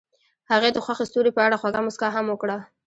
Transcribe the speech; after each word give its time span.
هغې 0.51 0.69
د 0.73 0.77
خوښ 0.85 0.99
ستوري 1.09 1.31
په 1.33 1.41
اړه 1.45 1.59
خوږه 1.61 1.81
موسکا 1.85 2.07
هم 2.13 2.25
وکړه. 2.29 2.57